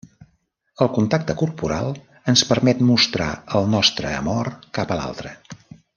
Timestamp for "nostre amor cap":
3.75-4.95